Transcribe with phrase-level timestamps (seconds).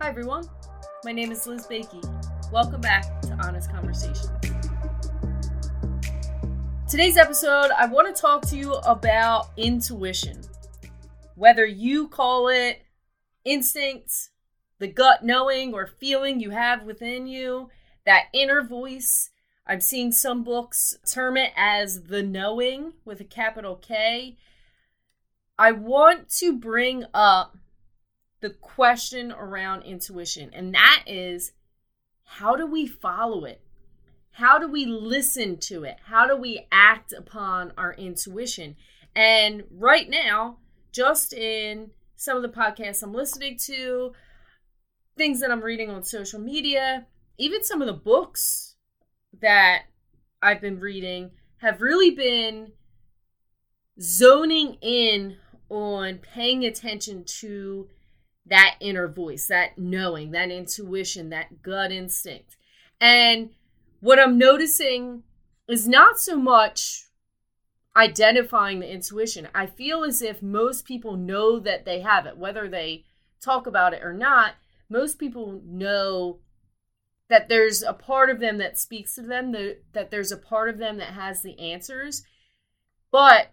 [0.00, 0.48] Hi, everyone.
[1.04, 2.00] My name is Liz Bakey.
[2.52, 4.30] Welcome back to Honest Conversation.
[6.88, 10.40] Today's episode, I want to talk to you about intuition.
[11.34, 12.82] Whether you call it
[13.44, 14.30] instincts,
[14.78, 17.68] the gut knowing or feeling you have within you,
[18.06, 19.30] that inner voice.
[19.66, 24.36] I'm seeing some books term it as the knowing with a capital K.
[25.58, 27.56] I want to bring up
[28.40, 31.52] the question around intuition, and that is
[32.24, 33.62] how do we follow it?
[34.32, 35.96] How do we listen to it?
[36.04, 38.76] How do we act upon our intuition?
[39.16, 40.58] And right now,
[40.92, 44.12] just in some of the podcasts I'm listening to,
[45.16, 47.06] things that I'm reading on social media,
[47.38, 48.76] even some of the books
[49.40, 49.82] that
[50.40, 52.72] I've been reading have really been
[54.00, 55.36] zoning in
[55.68, 57.88] on paying attention to
[58.48, 62.56] that inner voice, that knowing, that intuition, that gut instinct.
[63.00, 63.50] And
[64.00, 65.22] what I'm noticing
[65.68, 67.04] is not so much
[67.96, 69.48] identifying the intuition.
[69.54, 73.04] I feel as if most people know that they have it, whether they
[73.40, 74.54] talk about it or not.
[74.88, 76.38] Most people know
[77.28, 80.68] that there's a part of them that speaks to them, that, that there's a part
[80.68, 82.22] of them that has the answers.
[83.10, 83.52] But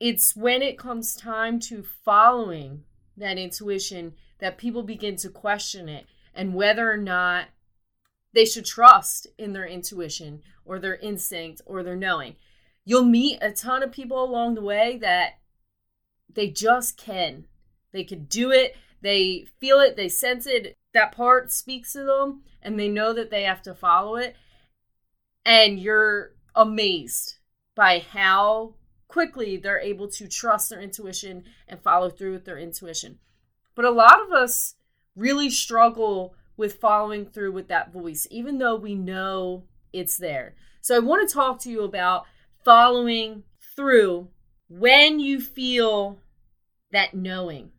[0.00, 2.84] it's when it comes time to following
[3.16, 7.46] that intuition that people begin to question it and whether or not
[8.32, 12.36] they should trust in their intuition or their instinct or their knowing.
[12.84, 15.38] You'll meet a ton of people along the way that
[16.32, 17.46] they just can.
[17.92, 20.76] They could do it, they feel it, they sense it.
[20.92, 24.36] That part speaks to them and they know that they have to follow it.
[25.44, 27.36] And you're amazed
[27.74, 28.74] by how
[29.08, 33.18] quickly they're able to trust their intuition and follow through with their intuition.
[33.74, 34.74] But a lot of us
[35.14, 40.54] really struggle with following through with that voice, even though we know it's there.
[40.80, 42.24] So I want to talk to you about
[42.64, 44.28] following through
[44.68, 46.18] when you feel
[46.92, 47.70] that knowing,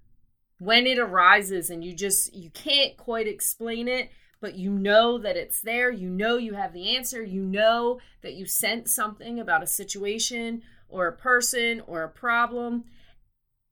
[0.60, 5.36] when it arises and you just you can't quite explain it, but you know that
[5.36, 9.64] it's there, you know you have the answer, you know that you sense something about
[9.64, 12.86] a situation or a person or a problem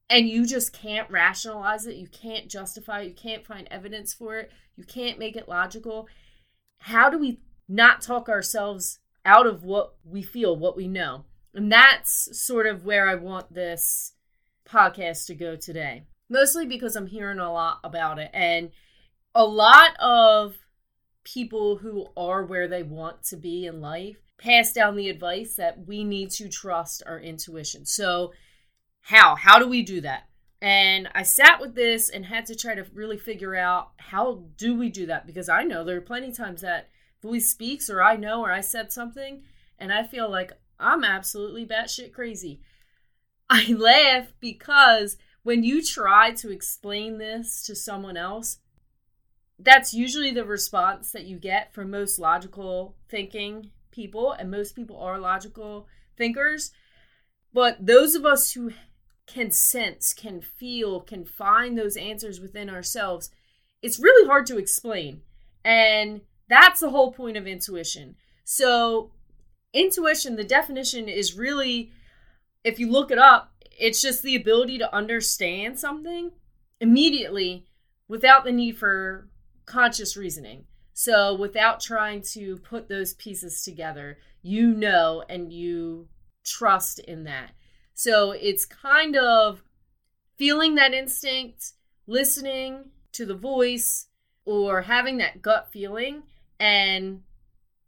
[0.10, 4.38] and you just can't rationalize it, you can't justify it, you can't find evidence for
[4.38, 6.08] it, you can't make it logical.
[6.80, 11.26] How do we not talk ourselves out of what we feel, what we know?
[11.54, 14.14] And that's sort of where I want this
[14.68, 16.04] podcast to go today.
[16.30, 18.30] Mostly because I'm hearing a lot about it.
[18.34, 18.72] And
[19.34, 20.56] a lot of
[21.24, 25.88] people who are where they want to be in life pass down the advice that
[25.88, 27.86] we need to trust our intuition.
[27.86, 28.34] So,
[29.02, 29.36] how?
[29.36, 30.28] How do we do that?
[30.62, 34.76] And I sat with this and had to try to really figure out how do
[34.76, 36.90] we do that because I know there are plenty of times that
[37.22, 39.44] voice speaks or I know or I said something
[39.78, 42.62] and I feel like I'm absolutely batshit crazy.
[43.50, 48.58] I laugh because when you try to explain this to someone else,
[49.60, 54.98] that's usually the response that you get from most logical thinking people, and most people
[55.00, 56.72] are logical thinkers.
[57.54, 58.72] But those of us who
[59.28, 63.32] can sense, can feel, can find those answers within ourselves,
[63.82, 65.22] it's really hard to explain.
[65.64, 68.16] And that's the whole point of intuition.
[68.44, 69.12] So,
[69.74, 71.92] intuition, the definition is really,
[72.64, 76.32] if you look it up, it's just the ability to understand something
[76.80, 77.66] immediately
[78.08, 79.28] without the need for
[79.66, 80.66] conscious reasoning.
[80.98, 86.08] So, without trying to put those pieces together, you know and you
[86.46, 87.52] trust in that.
[87.94, 89.62] So it's kind of
[90.38, 91.74] feeling that instinct,
[92.08, 94.08] listening to the voice,
[94.46, 96.24] or having that gut feeling
[96.60, 97.24] and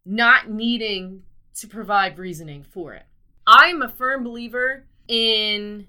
[0.06, 1.24] not needing
[1.56, 3.06] to provide reasoning for it.
[3.46, 5.88] I am a firm believer in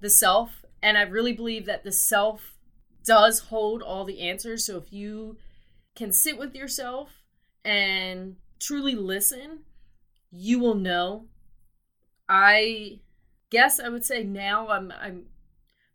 [0.00, 2.54] the self, and I really believe that the self
[3.04, 4.64] does hold all the answers.
[4.64, 5.36] So if you
[5.96, 7.10] can sit with yourself
[7.64, 9.60] and truly listen,
[10.30, 11.26] you will know.
[12.28, 13.00] I
[13.50, 15.26] guess I would say now I'm I'm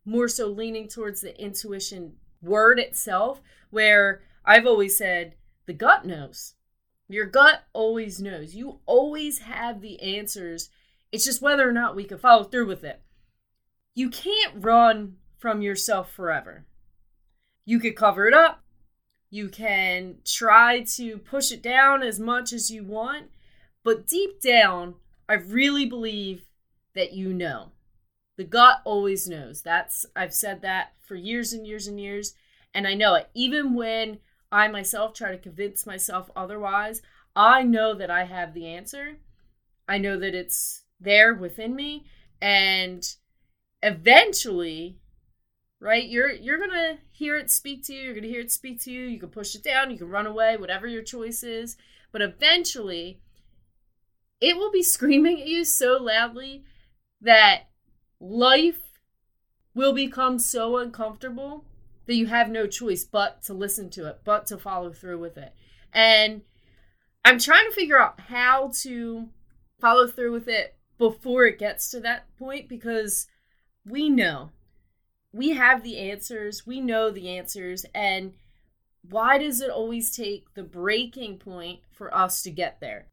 [0.04, 5.36] more so leaning towards the intuition word itself, where I've always said
[5.68, 6.56] the gut knows.
[7.08, 8.56] Your gut always knows.
[8.56, 10.70] You always have the answers.
[11.12, 13.02] It's just whether or not we can follow through with it.
[13.94, 16.66] You can't run from yourself forever.
[17.66, 18.61] You could cover it up.
[19.32, 23.32] You can try to push it down as much as you want.
[23.84, 24.96] But deep down,
[25.28, 26.44] I really believe
[26.94, 27.72] that you know.
[28.38, 29.62] The gut always knows.
[29.62, 32.34] That's I've said that for years and years and years
[32.74, 33.30] And I know it.
[33.34, 34.20] Even when
[34.52, 37.02] I myself try to convince myself otherwise,
[37.36, 39.18] I know that I have the answer.
[39.88, 42.06] I know that it's there within me
[42.42, 43.04] and
[43.82, 45.01] eventually
[45.82, 48.92] right you're you're to hear it speak to you you're to hear it speak to
[48.92, 51.76] you you can push it down you can run away whatever your choice is
[52.14, 53.20] but eventually
[54.40, 56.64] it will be screaming at you so loudly
[57.20, 57.64] that
[58.20, 58.80] life
[59.74, 61.66] will become so uncomfortable
[62.06, 65.38] that you have no choice but to listen to it, but to follow through with
[65.38, 65.54] it.
[65.94, 66.42] And
[67.24, 69.30] I'm trying to figure out how to
[69.80, 73.28] follow through with it before it gets to that point because
[73.86, 74.52] we know
[75.34, 78.34] we have the answers, we know the answers, and
[79.10, 83.08] why does it always take the breaking point for us to get there?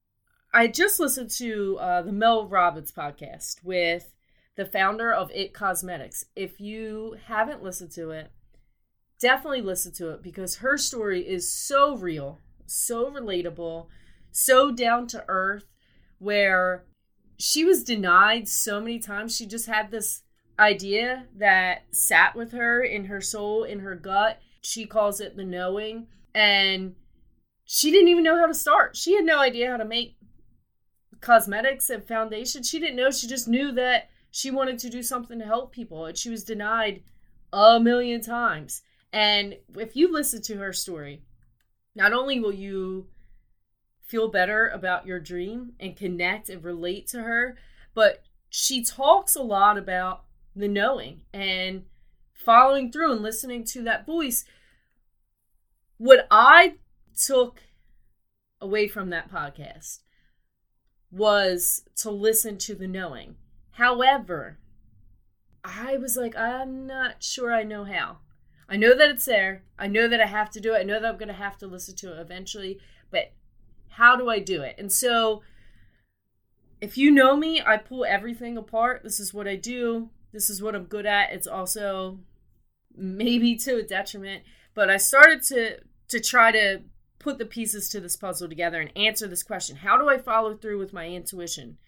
[0.52, 4.14] I just listened to uh, the Mel Robbins podcast with
[4.56, 6.24] the founder of It Cosmetics.
[6.34, 8.32] If you haven't listened to it,
[9.20, 13.86] definitely listen to it because her story is so real, so relatable,
[14.32, 15.66] so down to earth,
[16.18, 16.84] where
[17.38, 19.36] she was denied so many times.
[19.36, 20.22] She just had this
[20.58, 24.40] idea that sat with her in her soul, in her gut.
[24.60, 26.08] She calls it the knowing.
[26.34, 26.94] And
[27.64, 28.96] she didn't even know how to start.
[28.96, 30.16] She had no idea how to make
[31.20, 32.62] cosmetics and foundation.
[32.62, 33.10] She didn't know.
[33.10, 36.44] She just knew that she wanted to do something to help people and she was
[36.44, 37.02] denied
[37.52, 38.82] a million times.
[39.12, 41.22] And if you listen to her story,
[41.94, 43.08] not only will you
[44.06, 47.56] feel better about your dream and connect and relate to her,
[47.94, 50.24] but she talks a lot about
[50.58, 51.84] the knowing and
[52.34, 54.44] following through and listening to that voice.
[55.96, 56.74] What I
[57.16, 57.62] took
[58.60, 59.98] away from that podcast
[61.10, 63.36] was to listen to the knowing
[63.78, 64.58] However,
[65.62, 68.16] I was like, I'm not sure I know how.
[68.68, 69.62] I know that it's there.
[69.78, 70.80] I know that I have to do it.
[70.80, 72.80] I know that I'm going to have to listen to it eventually,
[73.12, 73.30] but
[73.90, 74.74] how do I do it?
[74.78, 75.42] And so,
[76.80, 79.04] if you know me, I pull everything apart.
[79.04, 80.10] This is what I do.
[80.38, 81.32] This is what I'm good at.
[81.32, 82.20] It's also
[82.96, 86.82] maybe to a detriment, but I started to to try to
[87.18, 89.76] put the pieces to this puzzle together and answer this question.
[89.76, 91.78] How do I follow through with my intuition?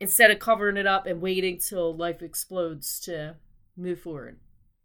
[0.00, 3.36] instead of covering it up and waiting till life explodes to
[3.76, 4.38] move forward.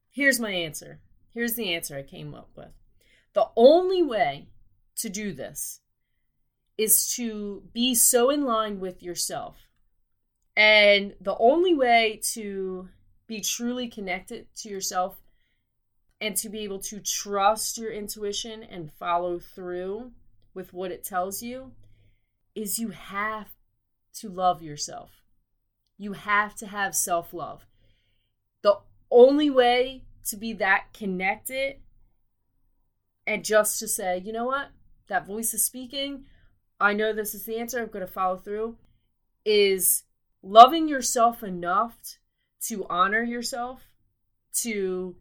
[0.09, 0.99] Here's my answer.
[1.33, 2.71] Here's the answer I came up with.
[3.33, 4.49] The only way
[4.97, 5.79] to do this
[6.77, 9.67] is to be so in line with yourself.
[10.55, 12.89] And the only way to
[13.27, 15.21] be truly connected to yourself
[16.19, 20.11] and to be able to trust your intuition and follow through
[20.53, 21.71] with what it tells you
[22.53, 23.47] is you have
[24.13, 25.21] to love yourself.
[25.97, 27.65] You have to have self love.
[28.61, 28.77] The
[29.09, 31.77] only way to be that connected
[33.25, 34.69] and just to say, you know what,
[35.07, 36.25] that voice is speaking,
[36.79, 38.77] I know this is the answer, I'm going to follow through,
[39.45, 40.03] is
[40.43, 41.97] loving yourself enough
[42.67, 43.81] to honor yourself,
[44.61, 45.15] to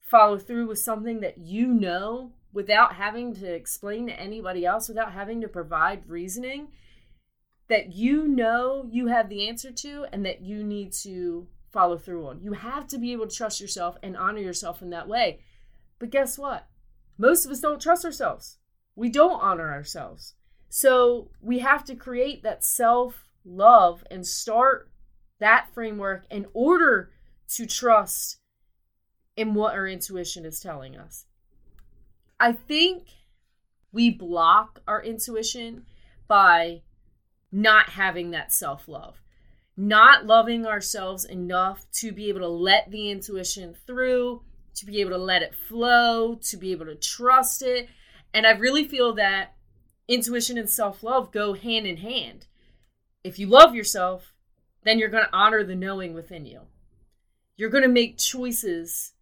[0.00, 5.12] follow through with something that you know without having to explain to anybody else, without
[5.12, 6.68] having to provide reasoning
[7.68, 12.26] that you know you have the answer to and that you need to follow through
[12.26, 12.40] on.
[12.40, 15.40] You have to be able to trust yourself and honor yourself in that way.
[15.98, 16.68] But guess what?
[17.18, 18.58] Most of us don't trust ourselves.
[18.94, 20.34] We don't honor ourselves.
[20.68, 24.90] So we have to create that self love and start
[25.40, 27.10] that framework in order
[27.48, 28.38] to trust
[29.36, 31.26] in what our intuition is telling us.
[32.38, 33.08] I think
[33.92, 35.86] we block our intuition
[36.26, 36.82] by
[37.52, 39.22] not having that self love,
[39.76, 44.42] not loving ourselves enough to be able to let the intuition through,
[44.74, 47.88] to be able to let it flow, to be able to trust it.
[48.32, 49.54] And I really feel that
[50.08, 52.46] intuition and self love go hand in hand.
[53.24, 54.34] If you love yourself,
[54.84, 56.60] then you're going to honor the knowing within you.
[57.56, 59.12] You're going to make choices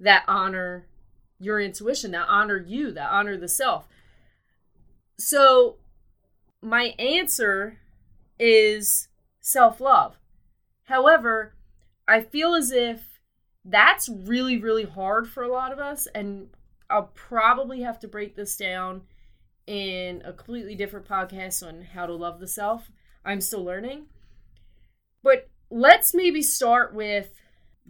[0.00, 0.86] that honor
[1.38, 3.88] your intuition, that honor you, that honor the self.
[5.18, 5.76] So
[6.60, 7.78] my answer
[8.38, 9.08] is
[9.40, 10.16] self love.
[10.84, 11.54] However,
[12.08, 13.20] I feel as if
[13.64, 16.06] that's really, really hard for a lot of us.
[16.14, 16.48] And
[16.90, 19.02] I'll probably have to break this down
[19.66, 22.90] in a completely different podcast on how to love the self.
[23.24, 24.06] I'm still learning.
[25.22, 27.30] But let's maybe start with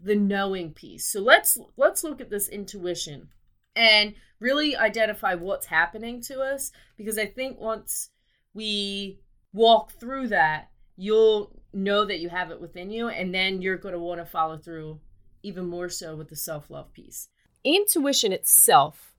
[0.00, 1.06] the knowing piece.
[1.06, 3.28] So let's let's look at this intuition
[3.76, 8.10] and really identify what's happening to us because I think once
[8.52, 9.20] we
[9.52, 13.94] walk through that, you'll know that you have it within you, and then you're going
[13.94, 15.00] to want to follow through
[15.42, 17.28] even more so with the self love piece.
[17.64, 19.14] intuition itself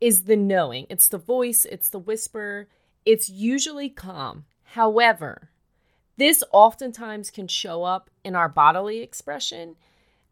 [0.00, 2.68] is the knowing, it's the voice, it's the whisper,
[3.04, 4.44] it's usually calm.
[4.62, 5.50] However,
[6.18, 9.76] this oftentimes can show up in our bodily expression,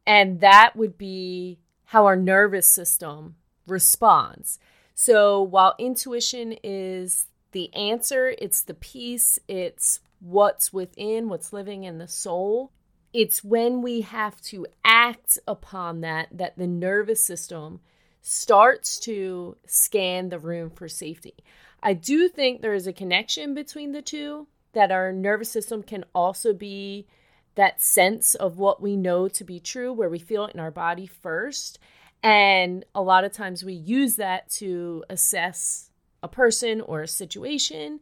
[0.06, 4.58] and that would be how our nervous system responds.
[4.94, 11.98] So while intuition is the answer, it's the peace, it's what's within, what's living in
[11.98, 12.72] the soul.
[13.12, 17.80] It's when we have to act upon that that the nervous system
[18.20, 21.34] starts to scan the room for safety.
[21.82, 26.04] I do think there is a connection between the two, that our nervous system can
[26.14, 27.06] also be
[27.54, 30.70] that sense of what we know to be true, where we feel it in our
[30.70, 31.78] body first.
[32.22, 35.90] And a lot of times we use that to assess
[36.22, 38.00] a person or a situation.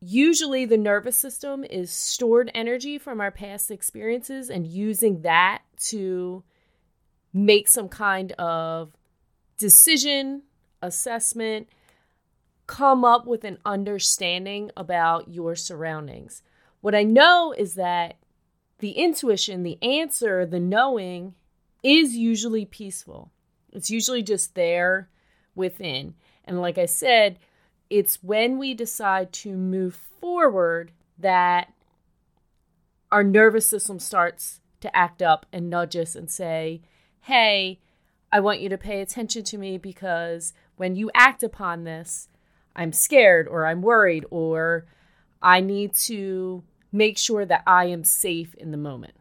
[0.00, 6.42] Usually, the nervous system is stored energy from our past experiences and using that to
[7.34, 8.92] make some kind of
[9.58, 10.42] decision,
[10.80, 11.68] assessment,
[12.72, 16.42] come up with an understanding about your surroundings.
[16.80, 18.16] What I know is that
[18.78, 21.34] the intuition, the answer, the knowing
[21.82, 23.30] is usually peaceful.
[23.74, 25.10] It's usually just there
[25.54, 26.14] within.
[26.46, 27.38] And like I said,
[27.90, 31.74] it's when we decide to move forward that
[33.10, 36.80] our nervous system starts to act up and nudge us and say,
[37.20, 37.80] Hey,
[38.32, 42.28] I want you to pay attention to me because when you act upon this,
[42.74, 44.86] I'm scared or I'm worried or
[45.40, 46.62] I need to
[46.92, 49.14] make sure that I am safe in the moment.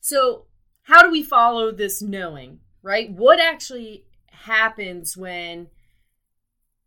[0.00, 0.44] So,
[0.82, 3.10] how do we follow this knowing, right?
[3.10, 5.68] What actually happens when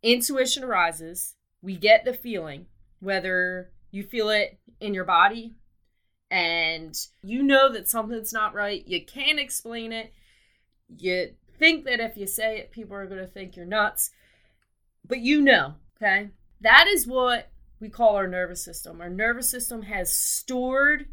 [0.01, 1.35] intuition arises?
[1.61, 2.67] We get the feeling,
[2.99, 5.55] whether you feel it in your body
[6.31, 10.13] and you know that something's not right, you can't explain it,
[10.95, 14.11] you think that if you say it, people are going to think you're nuts,
[15.05, 16.29] but you know, okay?
[16.61, 19.01] That is what we call our nervous system.
[19.01, 21.07] Our nervous system has stored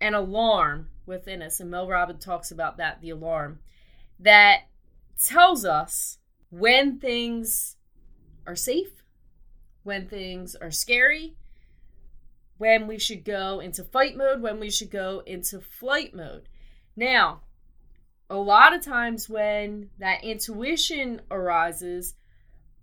[0.00, 1.60] an alarm within us.
[1.60, 3.60] And Mel Robbins talks about that the alarm
[4.18, 4.62] that
[5.22, 6.18] tells us
[6.50, 7.76] when things
[8.46, 9.02] are safe,
[9.82, 11.34] when things are scary,
[12.58, 16.48] when we should go into fight mode, when we should go into flight mode.
[16.96, 17.40] Now,
[18.30, 22.14] a lot of times when that intuition arises,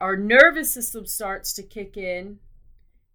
[0.01, 2.39] our nervous system starts to kick in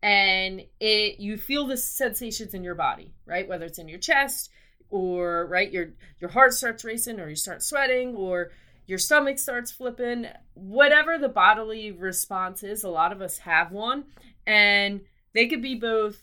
[0.02, 3.48] and it you feel the sensations in your body right?
[3.48, 4.50] Whether it's in your chest
[4.90, 8.50] or right your your heart starts racing or you start sweating or
[8.86, 14.04] your stomach starts flipping whatever the bodily response is a lot of us have one
[14.46, 15.00] and
[15.32, 16.20] they could be both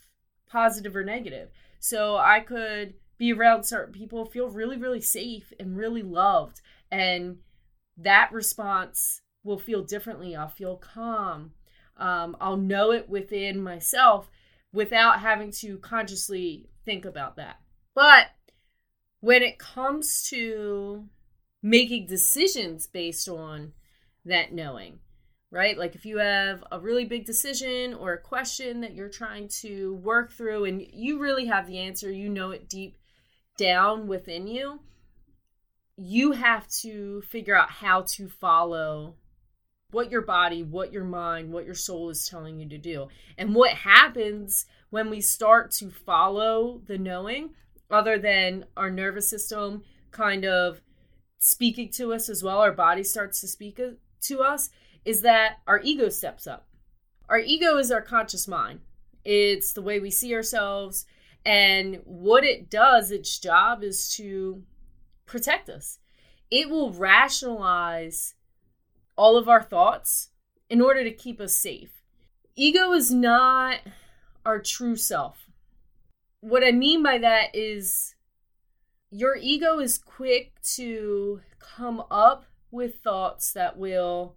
[0.47, 1.49] positive or negative.
[1.79, 7.37] So i could be around certain people feel really really safe and really loved and
[7.97, 11.51] that response will feel differently i'll feel calm
[12.01, 14.29] um, I'll know it within myself
[14.73, 17.59] without having to consciously think about that.
[17.93, 18.27] But
[19.19, 21.07] when it comes to
[21.61, 23.73] making decisions based on
[24.25, 24.99] that knowing,
[25.51, 25.77] right?
[25.77, 29.93] Like if you have a really big decision or a question that you're trying to
[29.95, 32.97] work through and you really have the answer, you know it deep
[33.57, 34.79] down within you,
[35.97, 39.17] you have to figure out how to follow
[39.91, 43.07] what your body, what your mind, what your soul is telling you to do.
[43.37, 47.51] And what happens when we start to follow the knowing,
[47.89, 50.81] other than our nervous system kind of
[51.39, 53.79] speaking to us as well, our body starts to speak
[54.21, 54.69] to us,
[55.05, 56.67] is that our ego steps up.
[57.29, 58.81] Our ego is our conscious mind,
[59.23, 61.05] it's the way we see ourselves.
[61.43, 64.61] And what it does, its job is to
[65.25, 65.97] protect us.
[66.51, 68.35] It will rationalize
[69.15, 70.29] all of our thoughts
[70.69, 72.01] in order to keep us safe.
[72.55, 73.79] Ego is not
[74.45, 75.49] our true self.
[76.39, 78.15] What I mean by that is
[79.11, 84.35] your ego is quick to come up with thoughts that will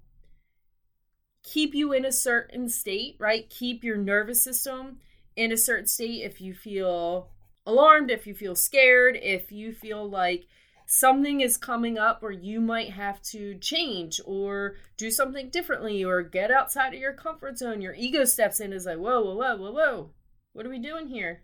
[1.45, 3.49] keep you in a certain state, right?
[3.49, 4.99] Keep your nervous system
[5.37, 7.31] in a certain state if you feel
[7.66, 10.47] alarmed, if you feel scared, if you feel like
[10.87, 16.23] something is coming up where you might have to change or do something differently or
[16.23, 19.57] get outside of your comfort zone, your ego steps in is like, whoa, whoa, whoa,
[19.57, 20.11] whoa, whoa.
[20.53, 21.43] What are we doing here?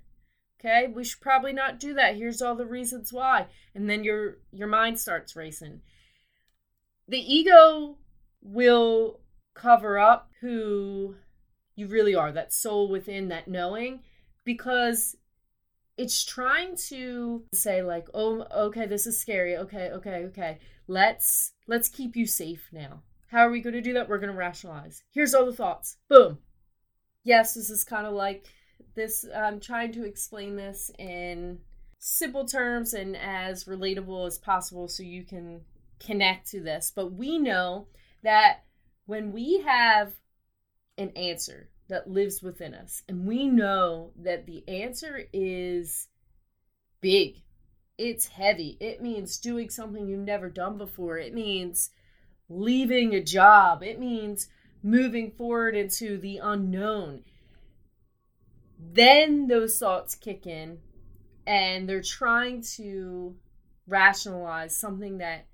[0.61, 2.17] Okay, we should probably not do that.
[2.17, 3.47] Here's all the reasons why.
[3.75, 5.81] And then your your mind starts racing.
[7.09, 7.97] The ego
[8.43, 9.21] will
[9.55, 11.17] cover up who
[11.75, 14.01] you really are, that soul within, that knowing,
[14.45, 15.17] because
[16.01, 19.55] it's trying to say like, "Oh, okay, this is scary.
[19.59, 20.59] Okay, okay, okay.
[20.89, 24.09] Let's let's keep you safe now." How are we going to do that?
[24.09, 25.05] We're going to rationalize.
[25.13, 25.99] Here's all the thoughts.
[26.09, 26.39] Boom.
[27.23, 28.47] Yes, this is kind of like
[28.95, 31.59] this I'm trying to explain this in
[31.99, 35.61] simple terms and as relatable as possible so you can
[36.01, 36.91] connect to this.
[36.97, 37.89] But we know
[38.23, 38.65] that
[39.05, 40.15] when we have
[40.97, 46.09] an answer that lives within us, and we know that the answer is
[47.01, 47.43] big,
[47.99, 51.91] it's heavy, it means doing something you've never done before, it means
[52.49, 54.49] leaving a job, it means
[54.83, 57.23] moving forward into the unknown.
[58.79, 60.79] Then those thoughts kick in
[61.47, 63.37] and they're trying to
[63.87, 65.47] rationalize something that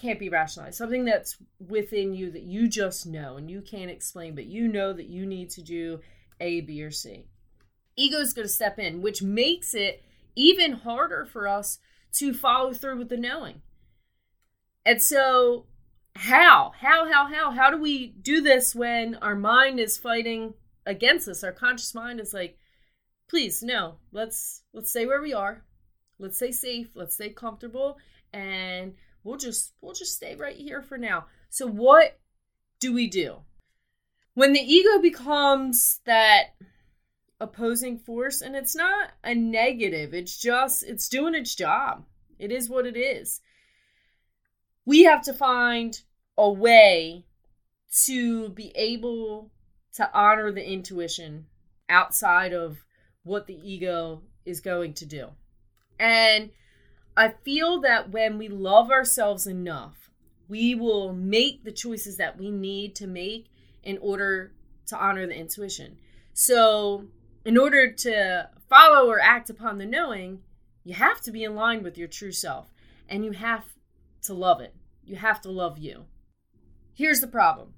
[0.00, 4.34] can't be rationalized, something that's within you that you just know and you can't explain,
[4.34, 6.00] but you know that you need to do
[6.40, 7.26] A, B, or C.
[7.96, 10.04] Ego is going to step in, which makes it
[10.36, 11.78] even harder for us
[12.12, 13.60] to follow through with the knowing.
[14.86, 15.66] And so,
[16.14, 16.72] how?
[16.78, 17.50] How, how, how?
[17.50, 20.54] How do we do this when our mind is fighting
[20.86, 21.44] against us?
[21.44, 22.56] Our conscious mind is like,
[23.28, 25.64] please, no, let's let's stay where we are.
[26.18, 26.88] Let's stay safe.
[26.94, 27.98] Let's stay comfortable.
[28.32, 28.94] And
[29.24, 31.26] we'll just we'll just stay right here for now.
[31.50, 32.18] So what
[32.80, 33.38] do we do?
[34.34, 36.54] When the ego becomes that
[37.40, 42.04] opposing force and it's not a negative, it's just it's doing its job.
[42.38, 43.40] It is what it is.
[44.84, 46.00] We have to find
[46.36, 47.26] a way
[48.04, 49.50] to be able
[49.94, 51.46] to honor the intuition
[51.88, 52.78] outside of
[53.24, 55.28] what the ego is going to do.
[55.98, 56.50] And
[57.18, 60.08] I feel that when we love ourselves enough,
[60.46, 63.50] we will make the choices that we need to make
[63.82, 64.52] in order
[64.86, 65.98] to honor the intuition.
[66.32, 67.06] So,
[67.44, 70.42] in order to follow or act upon the knowing,
[70.84, 72.72] you have to be in line with your true self
[73.08, 73.64] and you have
[74.22, 74.76] to love it.
[75.02, 76.04] You have to love you.
[76.94, 77.74] Here's the problem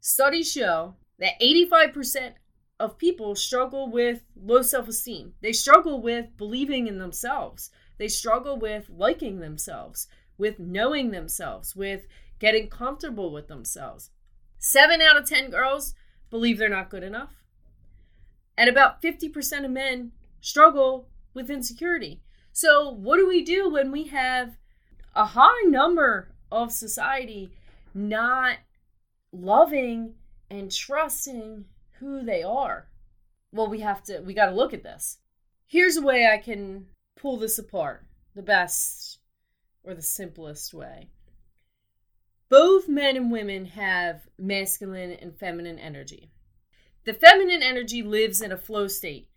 [0.00, 2.32] studies show that 85%
[2.80, 7.70] of people struggle with low self esteem, they struggle with believing in themselves.
[7.98, 10.06] They struggle with liking themselves,
[10.38, 12.06] with knowing themselves, with
[12.38, 14.10] getting comfortable with themselves.
[14.58, 15.94] Seven out of 10 girls
[16.30, 17.44] believe they're not good enough.
[18.56, 22.20] And about 50% of men struggle with insecurity.
[22.52, 24.56] So, what do we do when we have
[25.14, 27.50] a high number of society
[27.94, 28.56] not
[29.32, 30.14] loving
[30.50, 31.66] and trusting
[32.00, 32.88] who they are?
[33.52, 35.18] Well, we have to, we got to look at this.
[35.66, 36.86] Here's a way I can
[37.18, 39.18] pull this apart the best
[39.82, 41.08] or the simplest way.
[42.48, 46.30] Both men and women have masculine and feminine energy.
[47.04, 49.28] The feminine energy lives in a flow state.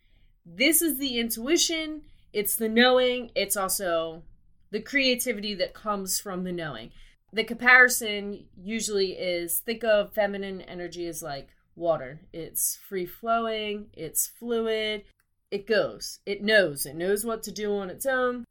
[0.46, 4.24] This is the intuition, it's the knowing, it's also
[4.72, 6.92] the creativity that comes from the knowing.
[7.34, 12.22] The comparison usually is think of feminine energy as like water.
[12.34, 15.04] It's free flowing, it's fluid,
[15.52, 16.20] it goes.
[16.26, 16.86] It knows.
[16.86, 18.46] It knows what to do on its own.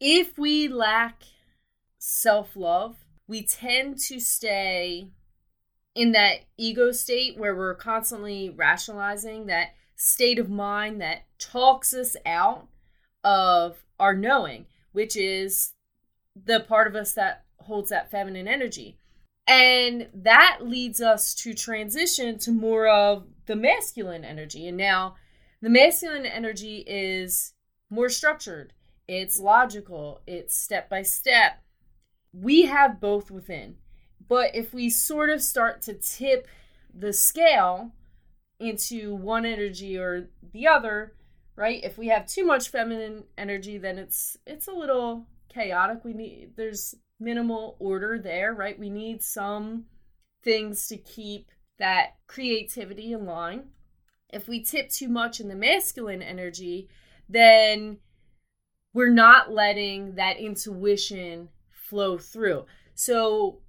[0.00, 1.22] If we lack
[1.98, 2.96] self love,
[3.28, 5.08] we tend to stay
[5.94, 12.16] in that ego state where we're constantly rationalizing that state of mind that talks us
[12.24, 12.66] out
[13.22, 15.74] of our knowing, which is
[16.34, 18.96] the part of us that holds that feminine energy.
[19.46, 24.66] And that leads us to transition to more of the masculine energy.
[24.66, 25.16] And now
[25.62, 27.52] the masculine energy is
[27.90, 28.72] more structured,
[29.08, 31.62] it's logical, it's step by step.
[32.32, 33.76] We have both within.
[34.28, 36.46] But if we sort of start to tip
[36.94, 37.92] the scale
[38.60, 41.14] into one energy or the other,
[41.56, 41.82] right?
[41.82, 46.04] If we have too much feminine energy, then it's it's a little chaotic.
[46.04, 48.78] We need there's minimal order there, right?
[48.78, 49.84] We need some
[50.42, 53.64] things to keep that creativity in line
[54.32, 56.88] if we tip too much in the masculine energy,
[57.28, 57.98] then
[58.92, 62.66] we're not letting that intuition flow through.
[62.94, 63.60] So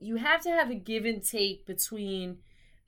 [0.00, 2.38] you have to have a give and take between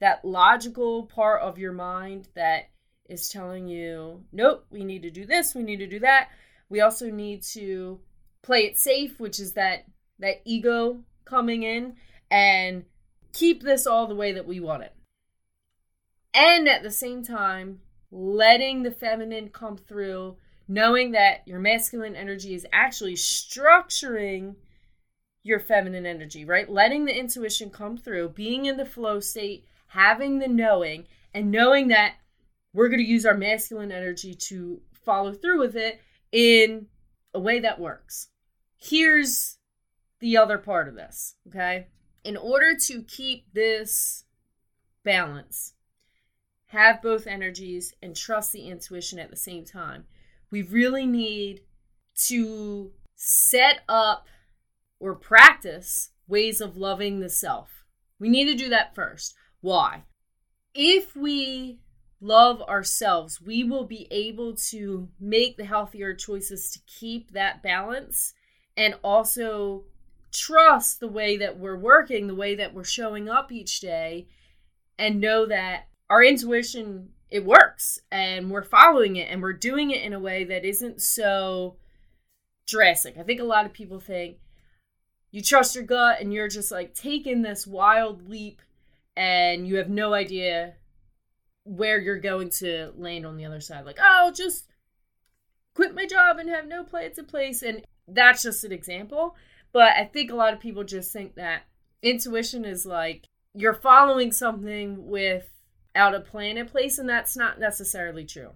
[0.00, 2.70] that logical part of your mind that
[3.08, 6.28] is telling you, nope, we need to do this, we need to do that.
[6.68, 8.00] We also need to
[8.42, 9.84] play it safe, which is that
[10.18, 11.94] that ego coming in
[12.30, 12.84] and
[13.32, 14.95] keep this all the way that we want it
[16.34, 20.36] and at the same time letting the feminine come through
[20.68, 24.54] knowing that your masculine energy is actually structuring
[25.42, 30.38] your feminine energy right letting the intuition come through being in the flow state having
[30.38, 32.14] the knowing and knowing that
[32.72, 36.86] we're going to use our masculine energy to follow through with it in
[37.32, 38.28] a way that works.
[38.76, 39.56] Here's
[40.20, 41.86] the other part of this, okay?
[42.24, 44.24] In order to keep this
[45.04, 45.72] balance,
[46.76, 50.04] have both energies, and trust the intuition at the same time,
[50.50, 51.62] we really need
[52.26, 54.26] to set up
[55.00, 57.84] or practice ways of loving the self.
[58.18, 59.34] We need to do that first.
[59.60, 60.04] Why?
[60.74, 61.80] If we
[62.20, 68.34] love ourselves, we will be able to make the healthier choices to keep that balance
[68.76, 69.84] and also
[70.32, 74.28] trust the way that we're working, the way that we're showing up each day,
[74.98, 80.02] and know that our intuition it works and we're following it and we're doing it
[80.02, 81.76] in a way that isn't so
[82.66, 83.16] drastic.
[83.18, 84.36] I think a lot of people think
[85.32, 88.62] you trust your gut and you're just like taking this wild leap
[89.16, 90.74] and you have no idea
[91.64, 93.84] where you're going to land on the other side.
[93.84, 94.66] Like, oh, just
[95.74, 97.62] quit my job and have no plans in place.
[97.62, 99.34] And that's just an example.
[99.72, 101.62] But I think a lot of people just think that
[102.02, 105.08] intuition is like you're following something
[105.96, 108.50] without of plan in place, and that's not necessarily true.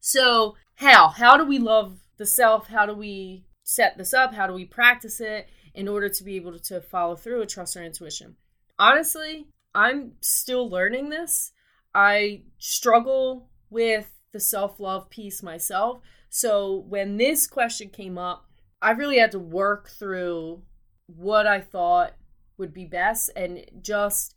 [0.00, 1.08] So, how?
[1.08, 2.66] How do we love the self?
[2.66, 4.34] How do we set this up?
[4.34, 7.76] How do we practice it in order to be able to follow through and trust
[7.76, 8.34] our intuition?
[8.76, 11.52] Honestly, I'm still learning this.
[11.94, 16.00] I struggle with the self love piece myself.
[16.28, 18.46] So when this question came up,
[18.82, 20.62] I really had to work through
[21.06, 22.14] what I thought
[22.58, 24.34] would be best and just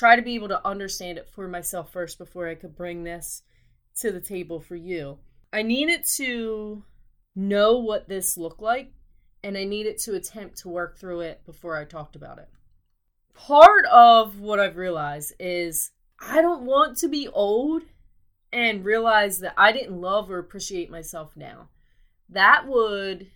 [0.00, 3.42] try to be able to understand it for myself first before I could bring this
[3.98, 5.18] to the table for you.
[5.52, 6.82] I needed to
[7.36, 8.94] know what this looked like
[9.44, 12.48] and I needed to attempt to work through it before I talked about it.
[13.34, 17.82] Part of what I've realized is I don't want to be old
[18.54, 21.68] and realize that I didn't love or appreciate myself now.
[22.30, 23.26] That would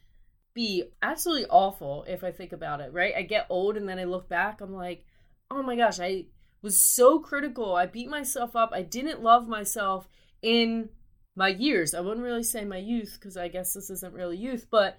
[0.55, 3.12] be absolutely awful if I think about it, right?
[3.14, 5.05] I get old and then I look back, I'm like,
[5.50, 6.24] oh my gosh, I
[6.64, 7.77] was so critical.
[7.77, 8.70] I beat myself up.
[8.72, 10.09] I didn't love myself
[10.42, 10.88] in
[11.37, 11.94] my years.
[11.94, 14.98] I wouldn't really say my youth because I guess this isn't really youth, but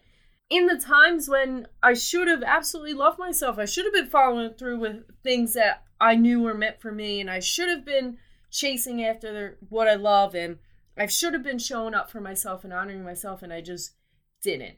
[0.49, 4.53] in the times when I should have absolutely loved myself, I should have been following
[4.53, 8.17] through with things that I knew were meant for me, and I should have been
[8.51, 10.59] chasing after what I love, and
[10.97, 13.93] I should have been showing up for myself and honoring myself, and I just
[14.41, 14.75] didn't.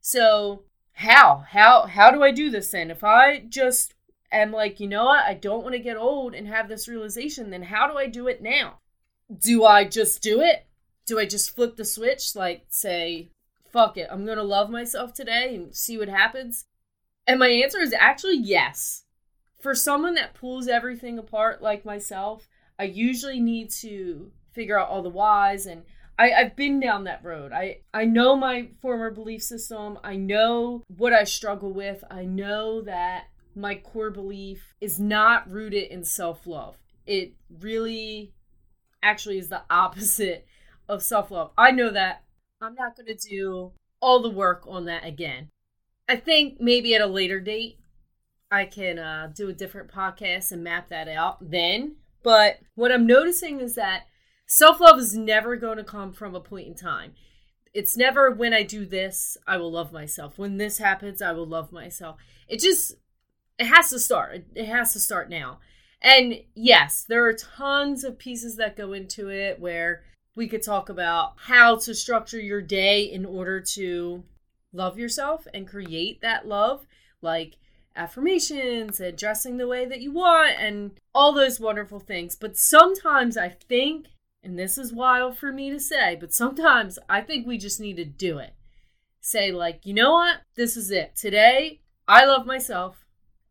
[0.00, 2.90] So how how how do I do this then?
[2.90, 3.93] If I just
[4.38, 7.50] am like, you know what, I don't want to get old and have this realization,
[7.50, 8.78] then how do I do it now?
[9.36, 10.66] Do I just do it?
[11.06, 13.30] Do I just flip the switch, like say,
[13.70, 16.66] fuck it, I'm gonna love myself today and see what happens?
[17.26, 19.04] And my answer is actually yes
[19.64, 22.46] for someone that pulls everything apart like myself,
[22.78, 25.84] I usually need to figure out all the whys and
[26.18, 27.50] I, I've been down that road.
[27.50, 29.98] I, I know my former belief system.
[30.04, 32.04] I know what I struggle with.
[32.10, 36.76] I know that my core belief is not rooted in self love.
[37.06, 38.32] It really
[39.02, 40.46] actually is the opposite
[40.88, 41.50] of self love.
[41.56, 42.22] I know that.
[42.60, 45.50] I'm not going to do all the work on that again.
[46.08, 47.78] I think maybe at a later date,
[48.50, 51.96] I can uh, do a different podcast and map that out then.
[52.22, 54.04] But what I'm noticing is that
[54.46, 57.14] self love is never going to come from a point in time.
[57.72, 60.38] It's never when I do this, I will love myself.
[60.38, 62.16] When this happens, I will love myself.
[62.46, 62.94] It just,
[63.58, 64.44] it has to start.
[64.54, 65.60] It has to start now.
[66.02, 70.02] And yes, there are tons of pieces that go into it where
[70.36, 74.24] we could talk about how to structure your day in order to
[74.72, 76.86] love yourself and create that love.
[77.22, 77.56] Like,
[77.96, 82.36] affirmations and dressing the way that you want and all those wonderful things.
[82.36, 84.06] But sometimes I think,
[84.42, 87.96] and this is wild for me to say, but sometimes I think we just need
[87.96, 88.54] to do it.
[89.20, 90.38] Say, like, you know what?
[90.54, 91.16] This is it.
[91.16, 93.03] Today, I love myself.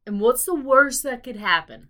[0.06, 1.89] And what's the worst that could happen?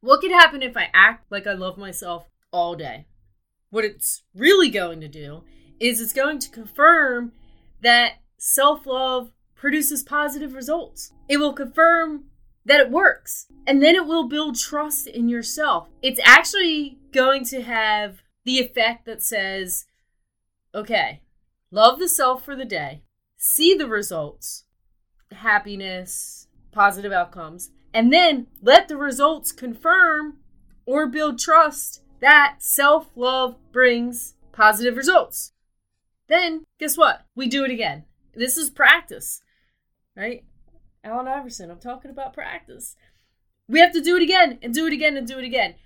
[0.00, 3.06] What could happen if I act like I love myself all day?
[3.70, 5.44] What it's really going to do
[5.78, 7.32] is it's going to confirm
[7.82, 11.12] that self love produces positive results.
[11.28, 12.24] It will confirm
[12.64, 13.46] that it works.
[13.66, 15.88] And then it will build trust in yourself.
[16.02, 19.86] It's actually going to have the effect that says,
[20.74, 21.20] okay,
[21.70, 23.02] love the self for the day,
[23.36, 24.64] see the results,
[25.30, 30.38] happiness, positive outcomes, and then let the results confirm
[30.86, 35.52] or build trust that self love brings positive results.
[36.28, 37.24] Then, guess what?
[37.34, 38.04] We do it again.
[38.34, 39.42] This is practice
[40.16, 40.44] right?
[41.02, 42.96] Allen Iverson, I'm talking about practice.
[43.68, 45.76] We have to do it again and do it again and do it again.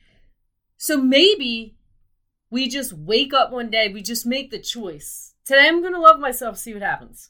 [0.76, 1.76] So maybe
[2.50, 6.00] we just wake up one day, we just make the choice Today I'm going to
[6.00, 7.28] love myself, see what happens.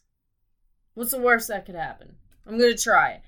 [0.94, 2.14] What's the worst that could happen?
[2.46, 3.22] I'm going to try it.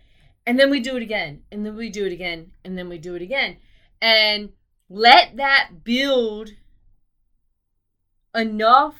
[0.46, 2.98] And then we do it again, and then we do it again, and then we
[2.98, 3.56] do it again.
[4.00, 4.50] And
[4.88, 6.50] let that build
[8.34, 8.94] enough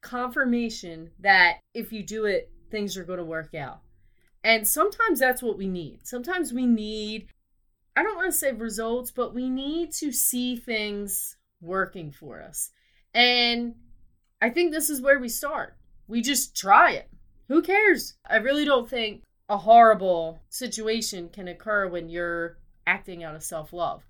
[0.00, 3.82] confirmation that if you do it, things are going to work out.
[4.42, 6.00] And sometimes that's what we need.
[6.02, 7.28] Sometimes we need,
[7.94, 12.70] I don't want to say results, but we need to see things working for us.
[13.14, 13.76] And
[14.40, 15.76] I think this is where we start.
[16.08, 17.08] We just try it.
[17.46, 18.14] Who cares?
[18.28, 23.70] I really don't think a horrible situation can occur when you're acting out of self
[23.70, 24.02] love.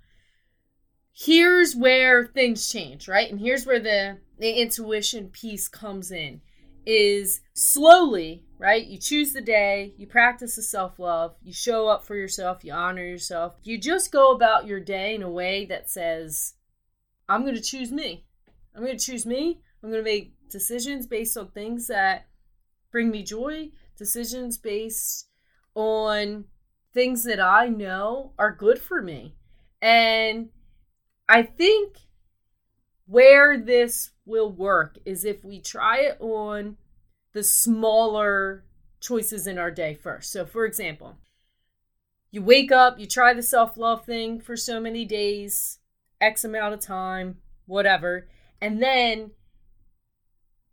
[1.13, 3.29] Here's where things change, right?
[3.29, 6.41] And here's where the, the intuition piece comes in
[6.87, 8.87] is slowly, right?
[8.87, 12.73] You choose the day, you practice the self love, you show up for yourself, you
[12.73, 13.57] honor yourself.
[13.65, 16.55] You just go about your day in a way that says,
[17.29, 18.27] I'm going to choose me.
[18.77, 19.61] I'm going to choose me.
[19.83, 22.27] I'm going to make decisions based on things that
[22.93, 25.27] bring me joy, decisions based
[25.75, 26.45] on
[26.93, 29.35] things that I know are good for me.
[29.81, 30.51] And
[31.29, 31.97] I think
[33.07, 36.77] where this will work is if we try it on
[37.33, 38.65] the smaller
[39.01, 40.31] choices in our day first.
[40.31, 41.17] So, for example,
[42.31, 45.79] you wake up, you try the self love thing for so many days,
[46.21, 48.29] X amount of time, whatever,
[48.61, 49.33] and then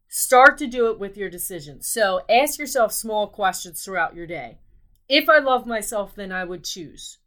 [0.07, 1.87] start to do it with your decisions.
[1.87, 4.59] So, ask yourself small questions throughout your day.
[5.09, 7.17] If I love myself, then I would choose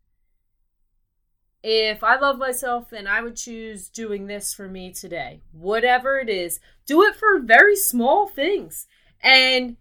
[1.62, 5.42] if I love myself, then I would choose doing this for me today.
[5.52, 8.86] Whatever it is, do it for very small things
[9.22, 9.76] and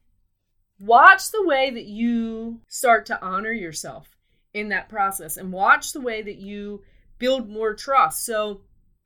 [0.80, 4.16] watch the way that you start to honor yourself
[4.54, 6.84] in that process and watch the way that you
[7.18, 8.26] build more trust.
[8.26, 8.62] So,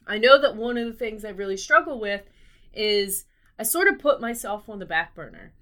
[0.08, 2.30] I know that one of the things I really struggle with
[2.74, 3.26] is
[3.58, 5.54] I sort of put myself on the back burner.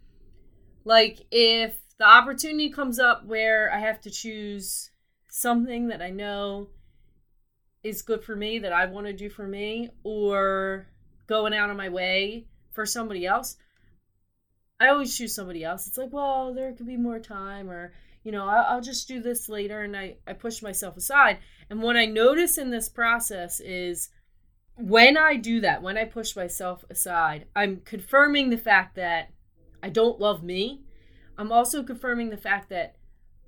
[0.84, 4.91] Like, if the opportunity comes up where I have to choose
[5.29, 6.69] something that I know
[7.84, 10.88] is good for me that I want to do for me or
[11.27, 13.58] going out of my way for somebody else,
[14.79, 15.88] I always choose somebody else.
[15.88, 19.47] It's like, well, there could be more time or, you know, I'll, just do this
[19.47, 19.82] later.
[19.82, 21.39] And I, I push myself aside.
[21.69, 24.10] And what I notice in this process is
[24.75, 29.32] when I do that, when I push myself aside, I'm confirming the fact that
[29.82, 30.82] I don't love me.
[31.38, 32.96] I'm also confirming the fact that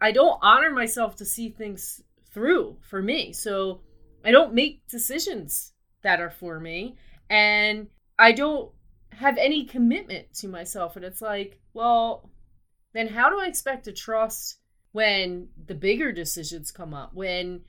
[0.01, 2.01] I don't honor myself to see things
[2.33, 3.33] through for me.
[3.33, 3.81] So
[4.23, 6.97] I don't make decisions that are for me
[7.29, 7.87] and
[8.19, 8.71] I don't
[9.11, 10.95] have any commitment to myself.
[10.95, 12.29] And it's like, well,
[12.93, 14.59] then how do I expect to trust
[14.91, 17.13] when the bigger decisions come up?
[17.13, 17.61] When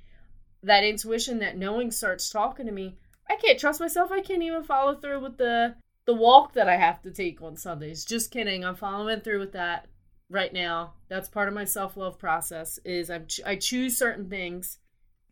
[0.63, 2.97] that intuition, that knowing starts talking to me,
[3.29, 4.11] I can't trust myself.
[4.11, 5.77] I can't even follow through with the
[6.07, 8.05] the walk that I have to take on Sundays.
[8.05, 8.65] Just kidding.
[8.65, 9.87] I'm following through with that
[10.29, 10.95] right now.
[11.09, 14.79] That's part of my self-love process is I I choose certain things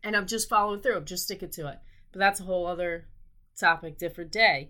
[0.03, 0.97] and I'm just following through.
[0.97, 1.79] I'm just sticking to it.
[2.11, 3.07] But that's a whole other
[3.59, 4.69] topic, different day.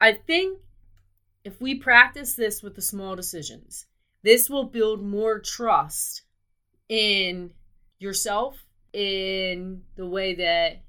[0.00, 0.58] I think
[1.44, 3.86] if we practice this with the small decisions,
[4.22, 6.22] this will build more trust
[6.88, 7.52] in
[7.98, 10.82] yourself, in the way that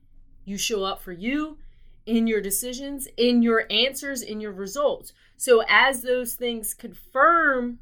[0.45, 1.57] you show up for you,
[2.05, 5.13] in your decisions, in your answers, in your results.
[5.38, 7.79] So as those things confirm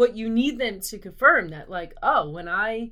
[0.00, 2.90] what you need them to confirm, that like, oh, when I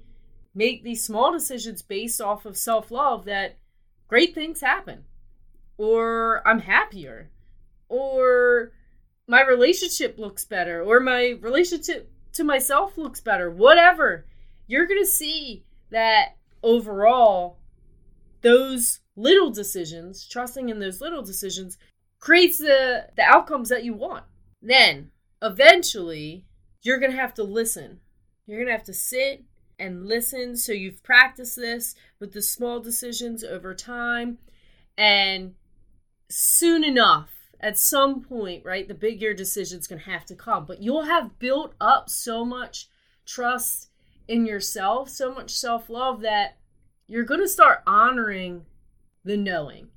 [0.54, 3.56] make these small decisions based off of self love that
[4.08, 5.04] great things happen,
[5.78, 7.30] or I'm happier,
[7.88, 8.72] or
[9.26, 14.26] my relationship looks better, or my relationship to myself looks better, whatever.
[14.66, 17.56] You're going to see that overall,
[18.42, 21.78] those little decisions, trusting in those little decisions,
[22.18, 24.24] creates the, the outcomes that you want.
[24.60, 26.44] Then, eventually,
[26.82, 28.00] you're going to have to listen.
[28.46, 29.44] You're going to have to sit
[29.78, 30.56] and listen.
[30.56, 34.38] So you've practiced this with the small decisions over time.
[34.96, 35.54] And
[36.28, 40.64] soon enough, at some point, right, the bigger decision's going to have to come.
[40.64, 42.88] But you'll have built up so much
[43.26, 43.90] trust
[44.26, 46.58] in yourself, so much self love that
[47.06, 48.66] you're going to start honoring
[49.24, 49.88] the knowing.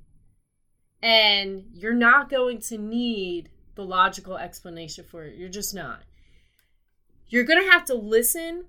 [1.02, 5.36] And you're not going to need the logical explanation for it.
[5.36, 6.02] You're just not.
[7.32, 8.66] You're going to have to listen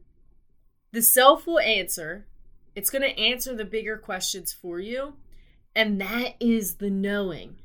[0.94, 2.28] the self will answer.
[2.76, 5.16] It's going to answer the bigger questions for you.
[5.76, 7.58] And that is the knowing.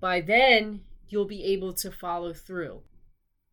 [0.00, 2.80] By then, you'll be able to follow through.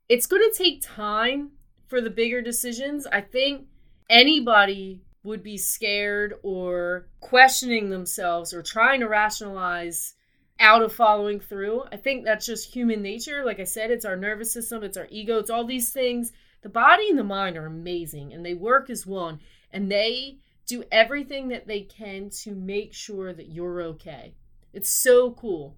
[0.07, 1.51] It's going to take time
[1.87, 3.05] for the bigger decisions.
[3.05, 3.65] I think
[4.09, 10.13] anybody would be scared or questioning themselves or trying to rationalize
[10.57, 11.83] out of following through.
[11.91, 13.43] I think that's just human nature.
[13.43, 16.31] Like I said, it's our nervous system, it's our ego, it's all these things.
[16.61, 19.39] The body and the mind are amazing and they work as one
[19.71, 24.33] and they do everything that they can to make sure that you're okay.
[24.73, 25.77] It's so cool.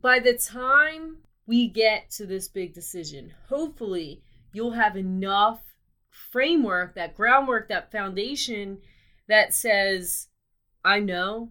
[0.00, 5.60] By the time we get to this big decision, hopefully you'll have enough
[6.10, 8.78] framework, that groundwork, that foundation
[9.28, 10.28] that says,
[10.84, 11.50] I know,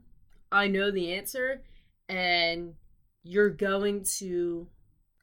[0.51, 1.61] I know the answer,
[2.09, 2.73] and
[3.23, 4.67] you're going to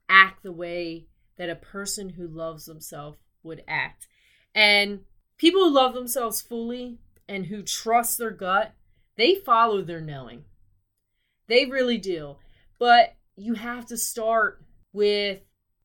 [0.08, 1.06] act the way
[1.42, 4.06] that a person who loves themselves would act.
[4.54, 5.00] And
[5.38, 8.74] people who love themselves fully and who trust their gut,
[9.16, 10.44] they follow their knowing.
[11.48, 12.36] They really do.
[12.78, 15.40] But you have to start with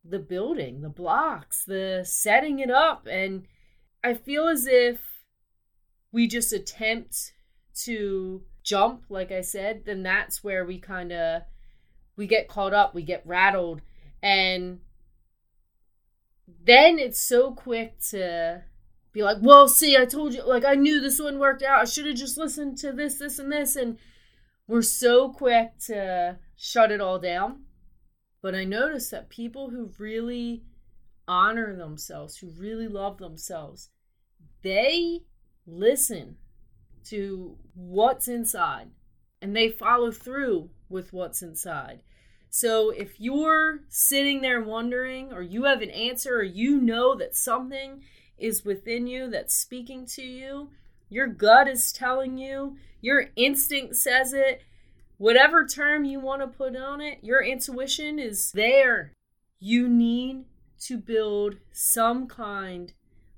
[0.05, 3.07] the building, the blocks, the setting it up.
[3.09, 3.47] And
[4.03, 4.99] I feel as if
[6.11, 7.33] we just attempt
[7.85, 11.41] to jump, like I said, then that's where we kind of
[12.15, 13.81] we get caught up, we get rattled,
[14.21, 14.81] and
[16.47, 18.63] then it's so quick to
[19.11, 21.81] be like, "Well, see, I told you, like I knew this wouldn't work out.
[21.81, 23.97] I should have just listened to this, this, and this." And
[24.67, 27.63] we're so quick to shut it all down.
[28.41, 30.63] But I noticed that people who really
[31.27, 33.89] honor themselves, who really love themselves,
[34.61, 35.25] they
[35.65, 36.37] listen
[37.05, 38.89] to what's inside
[39.41, 42.01] and they follow through with what's inside.
[42.49, 47.35] So if you're sitting there wondering, or you have an answer, or you know that
[47.35, 48.03] something
[48.37, 50.69] is within you that's speaking to you,
[51.09, 54.61] your gut is telling you, your instinct says it,
[55.17, 59.13] whatever term you want to put on it, your intuition is there.
[59.59, 60.45] You need
[60.81, 62.93] to build some kind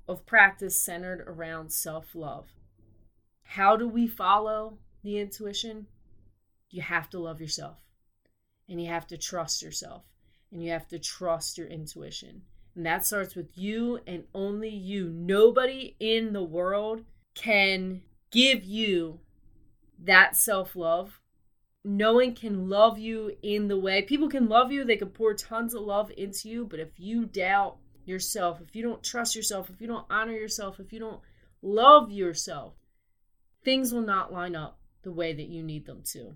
[0.08, 2.48] of practice centered around self love.
[3.42, 5.86] How do we follow the intuition?
[6.70, 7.78] You have to love yourself
[8.70, 10.04] and you have to trust yourself
[10.50, 12.42] and you have to trust your intuition.
[12.74, 15.10] And that starts with you and only you.
[15.10, 17.04] Nobody in the world
[17.34, 19.20] can give you
[20.02, 21.20] that self love
[21.82, 25.34] no one can love you in the way people can love you they can pour
[25.34, 29.70] tons of love into you but if you doubt yourself if you don't trust yourself
[29.70, 31.20] if you don't honor yourself if you don't
[31.62, 32.74] love yourself
[33.64, 36.34] things will not line up the way that you need them to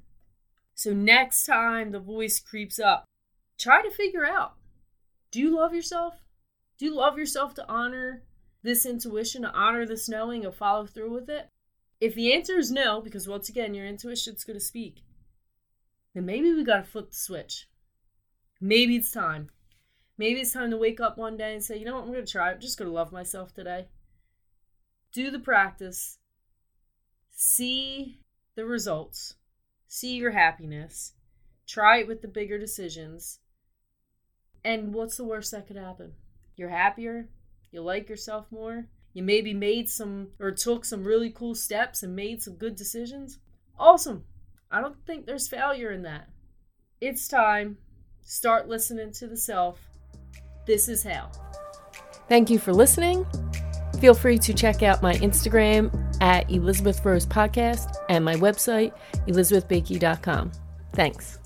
[0.75, 3.05] so next time the voice creeps up
[3.59, 4.55] try to figure out
[5.31, 6.15] do you love yourself
[6.79, 8.23] do you love yourself to honor
[8.63, 11.49] this intuition to honor this knowing and follow through with it
[12.01, 15.03] if the answer is no because once again your intuition's going to speak
[16.15, 17.69] then maybe we got to flip the switch.
[18.61, 19.51] Maybe it's time.
[20.17, 22.25] Maybe it's time to wake up one day and say, you know what, I'm going
[22.25, 22.53] to try.
[22.53, 23.89] I'm just going to love myself today.
[25.13, 26.19] Do the practice.
[27.33, 28.21] See
[28.55, 29.35] the results.
[29.95, 31.13] See your happiness.
[31.69, 33.39] Try it with the bigger decisions.
[34.65, 36.15] And what's the worst that could happen?
[36.57, 37.29] You're happier.
[37.71, 38.89] You like yourself more.
[39.13, 43.39] You maybe made some or took some really cool steps and made some good decisions.
[43.79, 44.25] Awesome.
[44.69, 46.29] I don't think there's failure in that.
[47.01, 47.79] It's time.
[48.21, 49.79] Start listening to the self.
[50.67, 51.31] This is how.
[52.29, 53.25] Thank you for listening.
[54.05, 55.91] Feel free to check out my Instagram
[56.21, 58.93] at Elizabeth Rose Podcast and my website,
[59.27, 60.53] elizabethbakey.com.
[60.93, 61.39] Thanks.